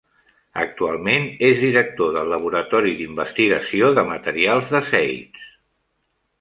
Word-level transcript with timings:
Actualment 0.61 1.27
és 1.49 1.61
director 1.65 2.15
del 2.17 2.33
Laboratori 2.35 2.95
d'Investigació 3.03 3.93
de 4.01 4.09
Materials 4.11 4.77
de 4.77 4.85
Seitz. 4.93 5.49